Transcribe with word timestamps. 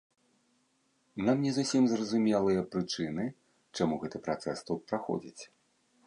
Нам 1.25 1.37
не 1.47 1.51
зусім 1.57 1.83
зразумелыя 1.91 2.61
прычыны, 2.75 3.25
чаму 3.77 3.99
гэты 4.05 4.17
працэс 4.29 4.57
тут 4.71 4.79
праходзіць. 4.93 5.43